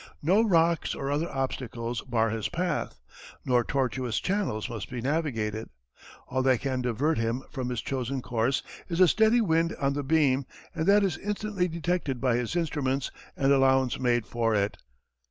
[0.23, 2.97] No rocks or other obstacles bar his path,
[3.45, 5.69] no tortuous channels must be navigated.
[6.27, 10.01] All that can divert him from his chosen course is a steady wind on the
[10.01, 14.75] beam, and that is instantly detected by his instruments and allowance made for it.